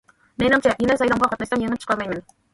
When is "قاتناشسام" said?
1.35-1.67